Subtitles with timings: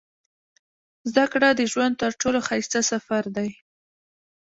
[1.11, 3.49] •زده کړه د ژوند تر ټولو ښایسته سفر دی.